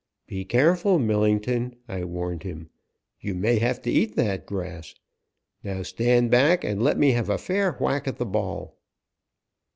"Be 0.25 0.45
careful, 0.45 0.97
Millington," 0.97 1.75
I 1.87 2.05
warned 2.05 2.41
him. 2.41 2.71
"You 3.19 3.35
may 3.35 3.59
have 3.59 3.79
to 3.83 3.91
eat 3.91 4.15
that 4.15 4.47
grass. 4.47 4.95
Now, 5.63 5.83
stand 5.83 6.31
back 6.31 6.63
and 6.63 6.81
let 6.81 6.97
me 6.97 7.11
have 7.11 7.29
a 7.29 7.37
fair 7.37 7.73
whack 7.73 8.07
at 8.07 8.17
the 8.17 8.25
ball." 8.25 8.79